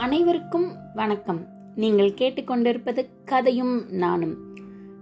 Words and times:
அனைவருக்கும் 0.00 0.76
வணக்கம். 0.94 1.46
நீங்கள் 1.76 2.10
கேட்டுக்கொண்டிருப்பது 2.10 3.06
கதையும் 3.24 3.90
நானும். 3.90 4.36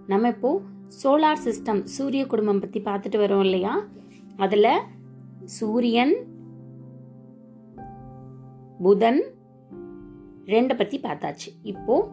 நம்ம 0.07 0.27
இப்போ 0.27 0.61
சோலார் 1.03 1.37
சிஸ்டம் 1.45 1.83
சூரிய 1.83 2.25
குடும்பம் 2.25 2.59
பத்தி 2.59 2.81
பார்த்துட்டு 2.81 3.21
வரோம் 3.21 3.39
இல்லையா? 3.39 3.85
அதுல 4.37 4.83
சூரியன் 5.45 6.15
புதன் 8.81 9.23
ரெண்டை 10.45 10.77
பத்தி 10.77 10.99
பார்த்தாச்சு. 10.99 11.55
இப்போ 11.63 12.09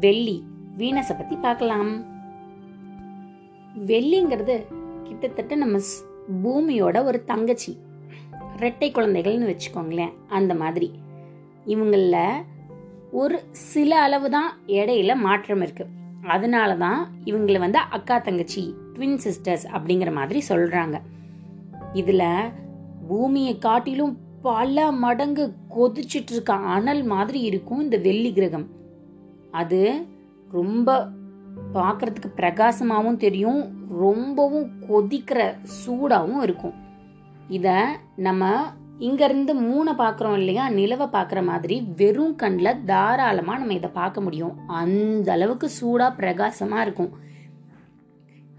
வெள்ளி 0.00 0.46
வீனஸை 0.78 1.16
பத்தி 1.18 1.36
பார்க்கலாம். 1.36 2.04
வெள்ளிங்கிறது 3.86 4.64
கிட்டத்தட்ட 5.02 5.54
நம்ம 5.54 5.78
ஸ்- 5.78 6.34
பூமியோட 6.44 7.04
ஒரு 7.04 7.24
தங்கச்சி. 7.24 7.78
ரெட்டை 8.56 8.92
குழந்தைகள்னு 8.92 9.54
வச்சுக்கோங்களேன் 9.54 10.12
அந்த 10.28 10.54
மாதிரி. 10.54 11.06
இவங்களில் 11.72 12.44
ஒரு 13.20 13.36
சில 13.72 13.90
அளவு 14.06 14.28
தான் 14.30 14.50
இடையில 14.78 15.12
மாற்றம் 15.26 15.62
இருக்கு. 15.62 15.84
அதனால 16.34 16.70
தான் 16.76 17.00
இவங்களை 17.24 17.58
வந்து 17.58 17.80
அக்கா 17.96 18.16
தங்கச்சி 18.18 18.62
ட்வின் 18.94 19.18
சிஸ்டர்ஸ் 19.24 19.66
அப்படிங்கிற 19.76 20.10
மாதிரி 20.12 20.40
சொல்றாங்க. 20.48 20.96
இதுல 22.00 22.24
பூமியை 23.08 23.54
காட்டிலும் 23.58 24.14
பல 24.42 24.90
மடங்கு 25.04 25.44
கொதிச்சிட்டு 25.76 26.32
இருக்க 26.34 26.52
அனல் 26.74 27.02
மாதிரி 27.12 27.40
இருக்கும் 27.50 27.80
இந்த 27.80 27.96
வெள்ளி 28.06 28.32
கிரகம். 28.32 28.66
அது 29.60 29.80
ரொம்ப 30.52 30.98
பார்க்கறதுக்கு 31.74 32.28
பிரகாசமாகவும் 32.36 33.22
தெரியும் 33.24 33.62
ரொம்பவும் 34.00 34.68
கொதிக்கிற 34.88 35.40
சூடாகவும் 35.78 36.42
இருக்கும். 36.42 36.76
இதை 37.48 37.78
நம்ம 38.26 38.44
இங்க 38.98 39.24
இருந்து 39.24 39.54
மூணை 39.54 39.92
பார்க்குறோம் 39.92 40.36
இல்லையா? 40.36 40.70
நிலவை 40.70 41.06
பார்க்குற 41.12 41.44
மாதிரி 41.44 41.86
வெறும் 41.96 42.36
கண்ணில் 42.36 42.84
தாராளமா 42.84 43.58
நம்ம 43.58 43.72
இதை 43.72 43.90
பார்க்க 43.92 44.20
முடியும். 44.20 44.68
அந்த 44.68 45.32
அளவுக்கு 45.32 45.70
சூடா 45.80 46.06
பிரகாசமா 46.18 46.80
இருக்கும். 46.80 47.10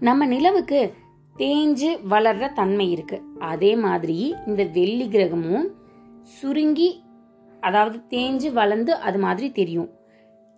நம்ம 0.00 0.26
நிலவுக்கு 0.26 0.94
தேஞ்சு 1.36 1.90
வளர்ற 2.10 2.52
தன்மை 2.52 2.90
இருக்கு. 2.90 3.22
அதே 3.38 3.76
மாதிரி 3.76 4.34
இந்த 4.46 4.64
வெள்ளி 4.64 5.08
கிரகமும் 5.08 5.66
சுருங்கி 6.22 7.04
அதாவது 7.60 8.02
தேஞ்சு 8.10 8.52
வளர்ந்து 8.52 8.94
அது 8.94 9.18
மாதிரி 9.18 9.52
தெரியும். 9.52 9.90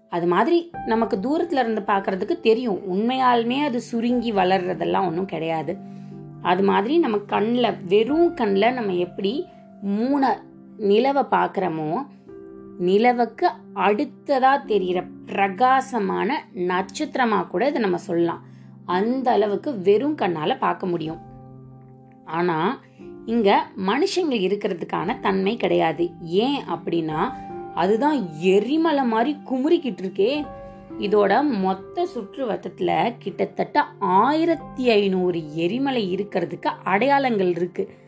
அது 0.09 0.27
மாதிரி 0.27 0.71
நமக்கு 0.87 1.17
தூரத்துல 1.17 1.59
இருந்து 1.59 1.81
பார்க்கறதுக்கு 1.81 2.41
தெரியும். 2.41 2.81
உண்மையாலுமே 2.93 3.59
அது 3.59 3.81
சுருங்கி 3.81 4.33
வளர்றதெல்லாம் 4.33 5.07
ஒன்றும் 5.07 5.25
கிடையாது. 5.25 5.77
அது 6.43 6.63
மாதிரி 6.63 6.99
நம்ம 6.99 7.17
கண்ணில் 7.17 7.85
வெறும் 7.87 8.35
கண்ணில் 8.35 8.73
நம்ம 8.73 8.93
எப்படி 8.93 9.47
மூணு 9.83 10.29
நிலவை 10.79 11.25
பார்க்குறோமோ 11.31 11.93
நிலவுக்கு 12.79 13.47
அடுத்ததாக 13.73 14.67
தெரிகிற 14.67 15.05
பிரகாசமான 15.27 16.45
நட்சத்திரமாக 16.53 17.47
கூட 17.47 17.69
இதை 17.69 17.83
நம்ம 17.83 17.97
சொல்லலாம். 17.97 18.43
அந்த 18.87 19.31
அளவுக்கு 19.31 19.79
வெறும் 19.79 20.15
கண்ணால் 20.15 20.59
பார்க்க 20.59 20.87
முடியும். 20.87 21.21
ஆனால் 22.25 22.73
இங்கே 23.27 23.57
மனுஷங்க 23.87 24.35
இருக்கிறதுக்கான 24.47 25.21
தன்மை 25.21 25.57
கிடையாது. 25.57 26.11
ஏன் 26.21 26.61
அப்படின்னா 26.75 27.21
அதுதான் 27.75 28.19
எரிமலை 28.41 29.05
மாதிரி 29.05 29.37
குமுறிக்கிட்டு 29.51 30.03
இருக்கே. 30.05 30.45
இதோட 30.99 31.43
மொத்த 31.43 32.07
சுற்றுவட்டத்தில் 32.15 33.15
கிட்டத்தட்ட 33.19 33.85
ஆயிரத்தி 33.99 34.91
ஐநூறு 34.91 35.55
எரிமலை 35.55 36.03
இருக்கிறதுக்கு 36.15 36.71
அடையாளங்கள் 36.85 37.53
இருக்குது 37.55 38.01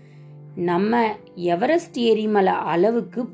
நம்ம 0.55 1.16
எவரெஸ்ட் 1.34 1.97
எரிமலை 1.97 2.52
அளவுக்கு 2.52 3.24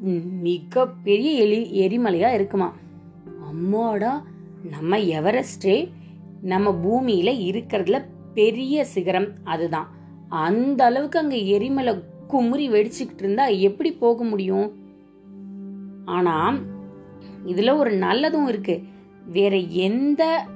மிக 0.41 0.87
பெரிய 0.87 1.31
எலி 1.31 1.89
எரிமலையா 1.89 2.33
இருக்குமா? 2.33 2.77
அம்மாடா 3.27 4.23
நம்ம 4.71 4.99
எவரெஸ்டே 4.99 5.91
நம்ம 6.43 6.71
பூமியில 6.71 7.29
இருக்கிறதுல 7.49 8.05
பெரிய 8.35 8.85
சிகரம் 8.85 9.29
அதுதான். 9.45 9.91
அந்த 10.29 10.85
அளவுக்கு 10.85 11.19
அங்க 11.19 11.37
எரிமலை 11.37 12.03
குமுறி 12.27 12.71
வெடிச்சுக்கிட்டு 12.71 13.19
இருந்தா 13.19 13.47
எப்படி 13.47 13.93
போக 13.93 14.25
முடியும்? 14.25 14.73
ஆனா 16.05 16.59
இதுல 17.47 17.77
ஒரு 17.77 17.91
நல்லதும் 17.91 18.49
இருக்கு. 18.49 18.83
வேற 19.27 19.57
எந்த 19.57 20.47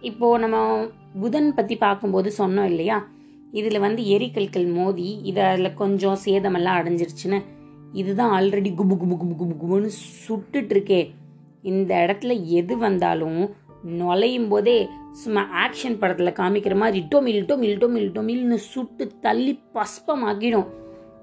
இப்போ 0.00 0.38
நம்ம 0.38 0.86
புதன் 1.20 1.54
பத்தி 1.54 1.76
பார்க்கும்போது 1.76 2.32
சொன்னோம் 2.38 2.64
இல்லையா? 2.64 3.08
இதில் 3.52 3.78
வந்து 3.78 4.02
எரிக்கல்கள் 4.02 4.72
மோதி 4.72 5.20
இதை 5.22 5.42
அதில் 5.42 5.74
கொஞ்சம் 5.74 6.18
சேதமெல்லாம் 6.24 6.80
அடைஞ்சிருச்சுன்னு 6.80 7.44
இதுதான் 7.92 8.42
ஆல்ரெடி 8.42 8.74
குபு 8.74 8.96
குபு 8.96 9.16
குபு 9.16 9.34
குபு 9.38 9.56
குபுன்னு 9.62 9.90
சுட்டுட்டு 10.28 10.72
இருக்கே 10.74 11.14
இந்த 11.62 11.94
இடத்துல 11.94 12.44
எது 12.44 12.78
வந்தாலும் 12.78 13.54
நுழையும் 13.82 14.48
போதே 14.48 14.88
சும்மா 15.12 15.48
ஆக்ஷன் 15.66 15.98
படத்தில் 15.98 16.32
காமிக்கிற 16.32 16.76
மாதிரி 16.76 17.06
டொமில் 17.14 17.44
டொமில் 17.44 17.76
மில்ட்டோ 17.76 18.16
டொமில்னு 18.18 18.54
சுட்டு 18.54 19.12
தள்ளி 19.20 19.60
பஸ்பமாக்கிடும் 19.74 20.66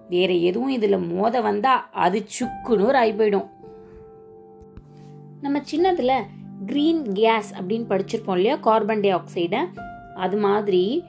வேற 0.09 0.33
எதுவும் 0.33 0.69
இதில் 0.69 0.97
மோத 0.97 1.41
வந்தா 1.41 1.89
அது 1.91 2.25
சுக்குனூர் 2.39 2.93
ஆகி 2.93 3.11
போயிடும். 3.11 3.47
நம்ம 5.41 5.59
சின்னத்தில் 5.61 6.21
க்ரீன் 6.65 7.11
கேஸ் 7.11 7.55
அப்படின்னு 7.55 7.89
படிச்சிருப்போம் 7.89 8.35
இல்லையா? 8.35 8.55
கார்பன் 8.55 8.99
டை 8.99 9.15
ஆக்சைடை 9.15 9.65
அது 10.15 10.37
மாதிரி 10.37 11.03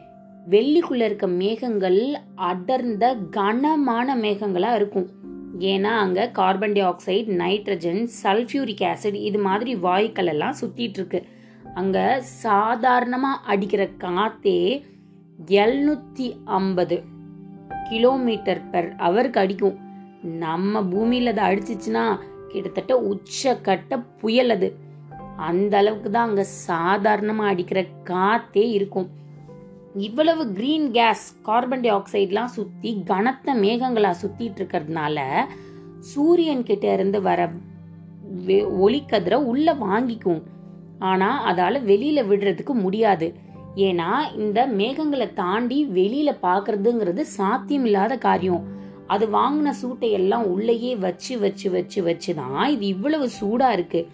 வெள்ளிக்குள்ள 0.50 1.04
இருக்க 1.04 1.26
மேகங்கள் 1.26 2.16
அடர்ந்த 2.34 3.16
கனமான 3.30 4.16
மேகங்களா 4.16 4.74
இருக்கும். 4.74 5.08
ஏன்னா 5.58 5.92
அங்க 6.04 6.28
carbon 6.28 6.72
dioxide 6.82 7.32
nitrogen 7.32 8.08
sulphuric 8.22 8.84
acid 8.92 9.14
இது 9.14 9.38
மாதிரி 9.38 9.76
வாயுக்கள் 9.76 10.26
எல்லாம் 10.26 10.54
சுத்திட்டு 10.60 10.98
இருக்கு. 11.00 11.26
அங்க 11.74 12.22
சாதாரணமா 12.42 13.32
அடிக்கிற 13.44 13.88
காத்தே 13.98 14.82
எழுநூத்தி 15.46 16.36
ஐம்பது 16.44 17.02
கிலோமீட்டர் 17.90 18.70
பெர் 18.70 18.96
அவருக்கு 18.96 19.40
அடிக்கும். 19.40 19.76
நம்ம 20.22 20.82
பூமியில 20.82 21.36
அதை 21.36 21.44
அடிச்சிச்சுன்னா 21.44 22.18
கிட்டத்தட்ட 22.48 22.94
உச்சக்கட்ட 23.10 24.04
புயல் 24.18 24.50
அது. 24.50 24.76
அந்த 25.36 25.76
அளவுக்கு 25.76 26.10
தான் 26.10 26.28
அங்க 26.28 26.46
சாதாரணமா 26.66 27.46
அடிக்கிற 27.46 27.84
காத்தே 28.04 28.66
இருக்கும். 28.70 29.24
இவ்வளவு 29.96 30.52
கிரீன் 30.52 30.90
கேஸ் 30.90 31.40
கார்பன் 31.42 31.80
டை 31.80 31.92
ஆக்சைட்லாம் 31.92 32.44
சுற்றி 32.44 33.02
கனத்த 33.04 33.54
மேகங்களா 33.54 34.14
சுத்திட்டு 34.22 34.56
இருக்கிறதுனால 34.56 35.30
சூரியன் 36.00 36.62
கிட்ட 36.62 36.92
இருந்து 36.92 37.22
வர 37.22 37.50
வெ- 38.46 38.66
ஒளிக்கதிரை 38.66 39.34
உள்ள 39.34 39.74
வாங்கிக்கும். 39.74 40.42
ஆனா 40.98 41.52
அதால 41.52 41.72
வெளியில 41.72 42.24
விடுறதுக்கு 42.26 42.72
முடியாது. 42.72 43.34
ஏன்னா 43.76 44.34
இந்த 44.36 44.66
மேகங்களை 44.66 45.32
தாண்டி 45.32 45.86
வெளியில 45.86 46.36
பாக்குறதுங்கிறது 46.42 47.20
சாத்தியம் 47.20 47.84
இல்லாத 47.84 48.18
காரியம். 48.18 48.64
அது 49.06 49.26
வாங்கின 49.26 49.70
சூட்டை 49.70 50.10
எல்லாம் 50.10 50.44
உள்ளேயே 50.44 50.96
வச்சு 50.96 51.38
வச்சு 51.38 51.70
வச்சு 51.70 52.02
வச்சு 52.02 52.34
தான் 52.34 52.68
இது 52.68 52.86
இவ்வளவு 52.86 53.28
சூடா 53.40 53.72
இருக்கு. 53.72 54.08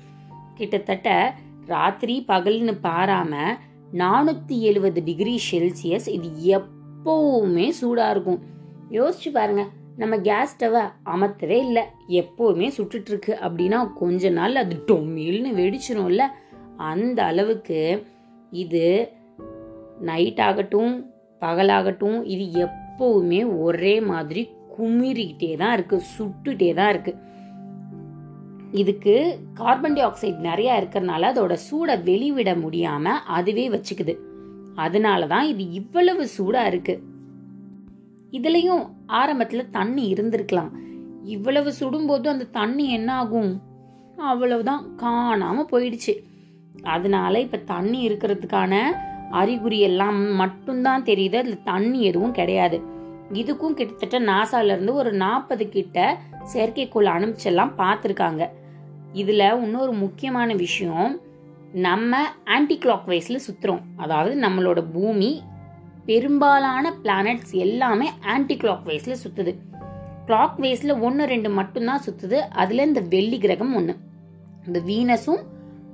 கிட்டத்தட்ட 0.55 1.35
ராத்திரி 1.67 2.25
பகல்னு 2.29 2.79
பாராம 2.83 3.57
நானூத்தி 3.93 4.57
எழுபது 4.59 5.05
டிகிரி 5.05 5.41
செல்சியஸ். 5.53 6.09
இது 6.09 6.59
எப்பவுமே 6.59 7.73
சூடா 7.81 8.11
இருக்கும். 8.11 8.41
யோசிச்சு 8.91 9.31
பாருங்க 9.33 9.65
நம்ம 9.97 10.19
கேஸ் 10.19 10.53
ஸ்டவை 10.55 10.83
அமர்த்தவே 11.05 11.59
இல்லை. 11.67 11.83
எப்பவுமே 12.09 12.69
சுட்டுட்டு 12.77 13.11
இருக்கு 13.13 13.39
அப்படின்னா 13.41 13.95
கொஞ்ச 13.95 14.31
நாள் 14.31 14.55
அது 14.55 14.77
டொம்மில்னு 14.87 15.51
வெடிச்சிடும்ல 15.61 16.27
அந்த 16.77 17.25
அளவுக்கு 17.25 18.07
இது 18.51 19.13
நைட் 20.01 20.41
ஆகட்டும் 20.41 20.95
பகலாகட்டும் 21.41 22.23
இது 22.25 22.67
எப்பவுமே 22.67 23.61
ஒரே 23.61 24.01
மாதிரி 24.01 24.49
குமிரிக்கிட்டே 24.79 25.57
தான் 25.57 25.73
இருக்கு 25.73 26.03
சுட்டுட்டே 26.19 26.75
தான் 26.75 26.89
இருக்கு. 26.89 27.15
இதுக்கு 28.73 29.39
கார்பன் 29.55 29.93
டை 29.93 30.05
ஆக்சைடு 30.05 30.37
நிறைய 30.37 30.83
இருக்கிறனால 30.83 31.25
அதோட 31.33 31.57
சூடை 31.71 32.03
வெளிவிட 32.03 32.55
முடியாம 32.55 33.05
அதுவே 33.05 33.69
வச்சுக்குது. 33.69 34.17
அதனால 34.75 35.27
தான் 35.27 35.47
இது 35.47 35.71
இவ்வளவு 35.71 36.29
சூடா 36.39 36.67
இருக்கு. 36.67 37.03
இதுலயும் 38.31 38.89
ஆரம்பத்துல 39.09 39.71
தண்ணி 39.71 40.13
இருந்திருக்கலாம். 40.13 40.71
இவ்வளவு 41.25 41.73
சுடும்போது 41.81 42.27
அந்த 42.29 42.45
தண்ணி 42.53 42.91
என்ன 42.91 43.15
ஆகும் 43.15 43.63
அவ்வளவுதான் 44.17 44.95
காணாம 44.97 45.65
போயிடுச்சு. 45.73 46.15
அதனால 46.83 47.41
இப்ப 47.41 47.57
தண்ணி 47.57 48.09
இருக்கிறதுக்கான 48.09 48.81
அறிகுறி 49.31 49.81
எல்லாம் 49.81 50.23
மட்டும்தான் 50.35 51.03
தெரியுது. 51.03 51.35
அதுல 51.35 51.55
தண்ணி 51.55 52.03
எதுவும் 52.03 52.33
கிடையாது. 52.33 52.81
இதுக்கும் 53.33 53.75
கிட்டத்தட்ட 53.75 54.21
நாசால 54.21 54.65
இருந்து 54.65 54.95
ஒரு 54.95 55.13
நாற்பது 55.13 55.69
கிட்ட 55.69 56.19
செயற்கைக்கோள் 56.55 57.11
அனுப்பிச்செல்லாம் 57.17 57.73
பார்த்துருக்காங்க. 57.79 58.49
இதில் 59.13 59.47
இன்னொரு 59.63 59.93
முக்கியமான 59.95 60.55
விஷயம் 60.55 61.11
நம்ம 61.81 62.13
ஆன்டி 62.45 62.77
கிளாக் 62.79 63.07
வைஸில் 63.07 63.45
சுற்றுறோம் 63.47 63.83
அதாவது 63.97 64.35
நம்மளோட 64.41 64.81
பூமி 64.93 65.31
பெரும்பாலான 66.05 66.85
பிளானட்ஸ் 67.03 67.55
எல்லாமே 67.57 68.09
ஆன்டி 68.27 68.57
கிளாக் 68.57 68.87
வைஸில் 68.87 69.21
சுற்றுது 69.23 69.53
கிளாக் 70.27 70.59
வைஸில் 70.59 70.95
ஒன்று 71.01 71.25
ரெண்டு 71.25 71.51
மட்டும்தான் 71.51 72.05
சுற்றுது 72.07 72.39
அதில் 72.55 72.87
இந்த 72.87 73.01
வெள்ளி 73.09 73.39
கிரகம் 73.39 73.75
ஒன்று 73.75 73.95
இந்த 74.67 74.81
வீனஸும் 74.87 75.43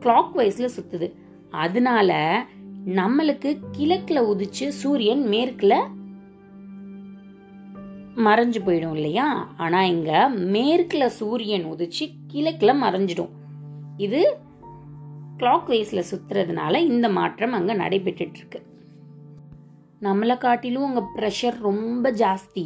கிளாக் 0.01 0.35
வைஸில் 0.35 0.75
சுற்றுது 0.77 1.09
அதனால 1.57 2.11
நம்மளுக்கு 2.95 3.51
கிழக்கில் 3.73 4.29
உதிச்சு 4.29 4.67
சூரியன் 4.69 5.25
மேற்கில் 5.29 5.79
மறைஞ்சு 8.27 8.61
போயிடும் 8.67 8.95
இல்லையா? 8.95 9.27
ஆனா 9.57 9.81
இங்க 9.85 10.29
மேற்குல 10.29 11.07
சூரியன் 11.07 11.65
உதிச்சு 11.65 12.05
கிழக்குல 12.33 12.73
மறைஞ்சிடும். 12.85 13.33
இது 13.97 14.21
கிளாக் 15.37 15.69
வைஸ்ல 15.69 16.03
சுத்துறதுனால 16.11 16.77
இந்த 16.77 17.09
மாற்றம் 17.09 17.53
அங்க 17.53 17.75
நடைபெற்றுட்டு 17.75 18.39
இருக்கு 18.41 18.61
நம்மளை 20.03 20.39
காட்டிலும் 20.39 20.85
அங்க 20.85 21.03
ப்ரெஷர் 21.17 21.57
ரொம்ப 21.61 22.13
ஜாஸ்தி. 22.13 22.65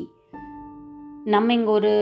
நம்ம 1.25 1.53
இங்க 1.53 1.71
ஒரு 1.71 1.93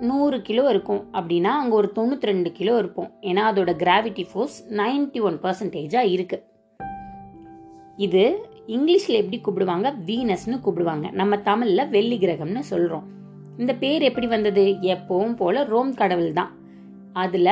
நூறு 0.00 0.42
கிலோ 0.42 0.68
இருக்கும் 0.68 1.02
அப்படின்னா 1.12 1.52
அங்கே 1.60 1.74
ஒரு 1.74 1.92
தொண்ணூற்றி 1.94 2.28
ரெண்டு 2.30 2.52
கிலோ 2.52 2.78
இருப்போம். 2.78 3.10
ஏன்னா 3.20 3.42
அதோட 3.50 3.72
கிராவிட்டி 3.84 4.24
ஃபோர்ஸ் 4.32 4.56
நைன்டி 4.70 5.20
ஒன் 5.20 5.38
பர்சன்டேஜாக 5.42 6.10
இருக்கு. 6.10 6.38
இது 7.96 8.24
இங்கிலீஷில் 8.66 9.20
எப்படி 9.22 9.40
கூப்பிடுவாங்க? 9.40 9.94
வீனஸ்னு 10.06 10.60
கூப்பிடுவாங்க. 10.64 11.10
நம்ம 11.10 11.38
தமிழில் 11.38 11.88
வெள்ளி 11.88 12.18
கிரகம்னு 12.18 12.58
சொல்கிறோம் 12.58 13.02
இந்த 13.58 13.74
பேர் 13.74 14.02
எப்படி 14.02 14.26
வந்தது? 14.26 14.76
எப்பவும் 14.80 15.36
போல 15.36 15.64
ரோம் 15.64 15.94
கடவுள் 15.94 16.32
தான் 16.32 16.52
அதில் 17.12 17.50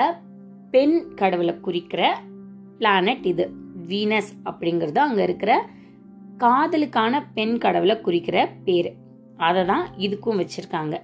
பெண் 0.70 1.14
கடவுளை 1.14 1.60
குறிக்கிற 1.60 2.20
பிளானட் 2.78 3.26
இது. 3.26 3.50
வீனஸ் 3.88 4.32
அப்படிங்கிறது 4.44 4.98
அங்கே 4.98 5.22
இருக்கிற 5.22 5.68
காதலுக்கான 6.38 7.22
பெண் 7.34 7.58
கடவுளை 7.58 8.00
குறிக்கிற 8.00 8.52
பேர். 8.64 8.94
அதை 9.36 9.64
தான் 9.64 9.88
இதுக்கும் 9.98 10.40
வச்சுருக்காங்க. 10.40 10.96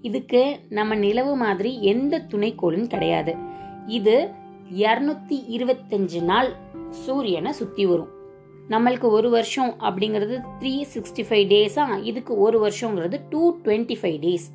இதுக்கு 0.00 0.60
நம்ம 0.68 0.94
நிலவு 0.94 1.36
மாதிரி 1.36 1.82
எந்த 1.82 2.24
துணைக்கோளும் 2.28 2.86
கிடையாது. 2.86 3.34
இது 3.86 4.30
இரநூத்தி 4.76 5.38
இருபத்தஞ்சு 5.56 6.22
நாள் 6.22 6.52
சூரியனை 6.90 7.52
சுத்தி 7.52 7.86
வரும். 7.86 8.18
நம்மளுக்கு 8.70 9.06
ஒரு 9.08 9.30
வருஷம் 9.30 9.72
அப்படிங்கிறது 9.80 10.42
த்ரீ 10.60 10.84
சிக்ஸ்டி 10.94 11.22
ஃபைவ் 11.28 11.46
டேஸா 11.52 12.02
இதுக்கு 12.02 12.38
ஒரு 12.38 12.68
வருஷங்கிறது 12.68 13.20
டூ 13.30 13.58
டுவெண்ட்டி 13.64 13.96
ஃபைவ் 14.02 14.18
டேஸ் 14.18 14.46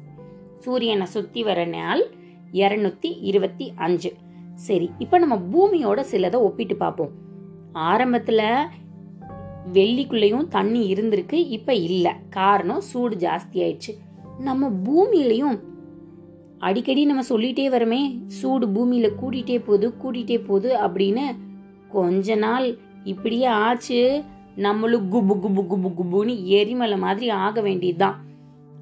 சூரியனை 0.60 1.06
சுற்றி 1.06 1.44
வர 1.44 1.66
நாள் 1.66 2.04
இரநூத்தி 2.52 3.18
இருபத்தி 3.22 3.74
அஞ்சு. 3.76 4.12
சரி 4.56 4.90
இப்போ 5.00 5.18
நம்ம 5.18 5.36
பூமியோட 5.36 6.04
சிலதை 6.12 6.36
ஒப்பிட்டு 6.36 6.76
பார்ப்போம். 6.76 7.12
ஆரம்பத்தில் 7.72 8.44
வெள்ளிக்குள்ளேயும் 9.74 10.48
தண்ணி 10.48 10.94
இருந்திருக்கு 10.94 11.34
இப்போ 11.34 11.74
இல்லை. 11.74 12.12
காரணம் 12.30 12.82
சூடு 12.82 13.16
ஜாஸ்தி 13.16 13.58
ஆயிடுச்சு. 13.66 13.94
நம்ம 14.40 14.70
பூமியிலையும் 14.86 15.58
அடிக்கடி 16.60 17.06
நம்ம 17.06 17.24
சொல்லிட்டே 17.30 17.70
வரமே 17.70 18.02
சூடு 18.28 18.68
பூமியில 18.68 19.08
கூட்டிகிட்டே 19.22 19.58
போகுது 19.66 19.94
கூட்டிகிட்டே 20.04 20.46
போகுது 20.48 20.70
அப்படின்னு 20.76 21.26
கொஞ்ச 21.90 22.36
நாள் 22.36 22.68
இப்படியே 23.06 23.46
ஆச்சு 23.46 24.24
நம்மளும் 24.56 25.12
குபு 25.12 25.34
குபு 25.34 25.66
குபு 25.70 25.94
குபுன்னு 25.98 26.46
எரிமலை 26.46 26.98
மாதிரி 26.98 27.30
ஆக 27.30 27.62
வேண்டியதுதான். 27.62 28.24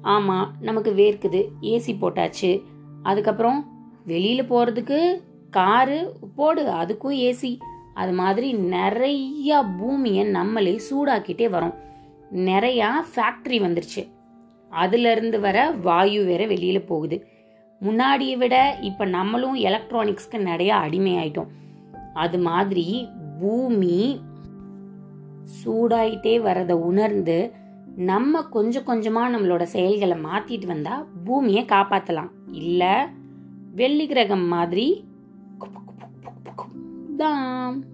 ஆமா 0.04 0.46
நமக்கு 0.60 0.92
வேர்க்குது 0.92 1.44
ஏசி 1.62 1.94
போட்டாச்சு. 2.00 2.62
அதுக்கப்புறம் 3.02 3.68
வெளியில 4.06 4.44
போறதுக்கு 4.50 5.20
காரு 5.50 6.16
போடு 6.36 6.66
அதுக்கும் 6.66 7.16
ஏசி. 7.26 7.58
அது 7.94 8.12
மாதிரி 8.12 8.52
நிறைய 8.52 9.64
பூமியை 9.78 10.24
நம்மளே 10.24 10.80
சூடாக்கிட்டே 10.90 11.48
வரோம். 11.48 11.74
நிறையா 12.34 12.88
ஃபேக்ட்ரி 13.14 13.60
வந்துருச்சு. 13.60 14.08
அதுல 14.70 15.10
இருந்து 15.10 15.40
வர 15.40 15.70
வாயு 15.70 16.24
வேற 16.24 16.46
வெளியில 16.46 16.86
போகுது. 16.86 17.26
முன்னாடியை 17.80 18.36
விட 18.36 18.78
இப்ப 18.80 19.04
நம்மளும் 19.04 19.56
எலக்ட்ரானிக்ஸ்க்கு 19.56 20.38
நிறைய 20.38 20.74
அடிமையாயிட்டோம். 20.74 21.48
அது 22.14 22.38
மாதிரி 22.38 23.08
பூமி 23.40 23.98
சூடாயிட்டே 25.56 26.34
வரதை 26.40 26.76
உணர்ந்து 26.82 27.38
நம்ம 27.96 28.42
கொஞ்சம் 28.50 28.86
கொஞ்சமா 28.86 29.22
நம்மளோட 29.30 29.62
செயல்களை 29.62 30.16
மாத்திட்டு 30.22 30.66
வந்தா 30.66 30.94
பூமியை 31.24 31.64
காப்பாத்தலாம் 31.64 32.30
இல்ல 32.52 32.82
வெள்ளி 33.70 34.06
கிரகம் 34.06 34.46
மாதிரி 34.46 34.86
தான் 37.16 37.84